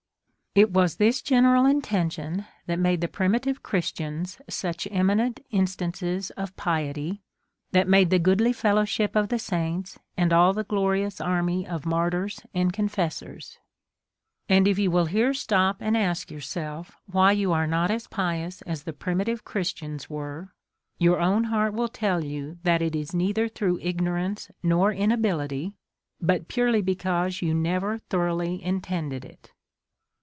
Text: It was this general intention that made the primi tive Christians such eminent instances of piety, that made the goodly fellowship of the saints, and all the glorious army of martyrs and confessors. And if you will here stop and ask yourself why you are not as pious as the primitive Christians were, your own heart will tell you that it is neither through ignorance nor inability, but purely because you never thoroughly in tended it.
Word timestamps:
It 0.53 0.71
was 0.73 0.97
this 0.97 1.21
general 1.21 1.65
intention 1.65 2.45
that 2.65 2.77
made 2.77 2.99
the 2.99 3.07
primi 3.07 3.39
tive 3.39 3.63
Christians 3.63 4.37
such 4.49 4.85
eminent 4.91 5.39
instances 5.49 6.29
of 6.31 6.57
piety, 6.57 7.21
that 7.71 7.87
made 7.87 8.09
the 8.09 8.19
goodly 8.19 8.51
fellowship 8.51 9.15
of 9.15 9.29
the 9.29 9.39
saints, 9.39 9.97
and 10.17 10.33
all 10.33 10.51
the 10.51 10.65
glorious 10.65 11.21
army 11.21 11.65
of 11.65 11.85
martyrs 11.85 12.41
and 12.53 12.73
confessors. 12.73 13.59
And 14.49 14.67
if 14.67 14.77
you 14.77 14.91
will 14.91 15.05
here 15.05 15.33
stop 15.33 15.77
and 15.79 15.95
ask 15.95 16.29
yourself 16.29 16.97
why 17.09 17.31
you 17.31 17.53
are 17.53 17.65
not 17.67 17.89
as 17.89 18.07
pious 18.07 18.61
as 18.63 18.83
the 18.83 18.91
primitive 18.91 19.45
Christians 19.45 20.09
were, 20.09 20.49
your 20.97 21.21
own 21.21 21.45
heart 21.45 21.73
will 21.73 21.87
tell 21.87 22.25
you 22.25 22.57
that 22.63 22.81
it 22.81 22.93
is 22.93 23.13
neither 23.13 23.47
through 23.47 23.79
ignorance 23.81 24.51
nor 24.61 24.91
inability, 24.91 25.75
but 26.19 26.49
purely 26.49 26.81
because 26.81 27.41
you 27.41 27.53
never 27.53 27.99
thoroughly 27.99 28.55
in 28.55 28.81
tended 28.81 29.23
it. 29.23 29.53